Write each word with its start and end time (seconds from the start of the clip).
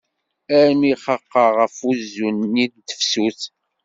Armi 0.57 0.91
xaqeɣ 1.03 1.49
ɣef 1.59 1.75
uzzu-nni 1.89 2.65
n 2.75 2.79
tefsut. 2.87 3.41